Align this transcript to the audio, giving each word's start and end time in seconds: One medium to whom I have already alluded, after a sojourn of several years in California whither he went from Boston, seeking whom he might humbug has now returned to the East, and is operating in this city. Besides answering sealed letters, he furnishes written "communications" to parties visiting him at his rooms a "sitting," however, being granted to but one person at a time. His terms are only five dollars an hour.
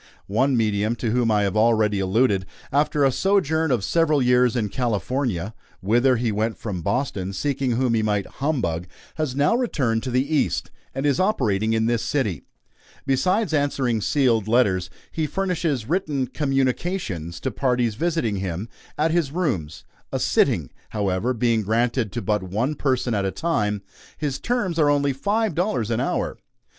One 0.25 0.57
medium 0.57 0.95
to 0.95 1.11
whom 1.11 1.29
I 1.29 1.43
have 1.43 1.55
already 1.55 1.99
alluded, 1.99 2.47
after 2.71 3.05
a 3.05 3.11
sojourn 3.11 3.69
of 3.69 3.83
several 3.83 4.19
years 4.19 4.55
in 4.55 4.69
California 4.69 5.53
whither 5.79 6.15
he 6.15 6.31
went 6.31 6.57
from 6.57 6.81
Boston, 6.81 7.33
seeking 7.33 7.73
whom 7.73 7.93
he 7.93 8.01
might 8.01 8.25
humbug 8.25 8.87
has 9.17 9.35
now 9.35 9.55
returned 9.55 10.01
to 10.01 10.09
the 10.09 10.25
East, 10.35 10.71
and 10.95 11.05
is 11.05 11.19
operating 11.19 11.73
in 11.73 11.85
this 11.85 12.03
city. 12.03 12.41
Besides 13.05 13.53
answering 13.53 14.01
sealed 14.01 14.47
letters, 14.47 14.89
he 15.11 15.27
furnishes 15.27 15.87
written 15.87 16.25
"communications" 16.25 17.39
to 17.41 17.51
parties 17.51 17.93
visiting 17.93 18.37
him 18.37 18.69
at 18.97 19.11
his 19.11 19.31
rooms 19.31 19.83
a 20.11 20.19
"sitting," 20.19 20.71
however, 20.89 21.31
being 21.31 21.61
granted 21.61 22.11
to 22.13 22.23
but 22.23 22.41
one 22.41 22.73
person 22.73 23.13
at 23.13 23.23
a 23.23 23.29
time. 23.31 23.83
His 24.17 24.39
terms 24.39 24.79
are 24.79 24.89
only 24.89 25.13
five 25.13 25.53
dollars 25.53 25.91
an 25.91 25.99
hour. 25.99 26.39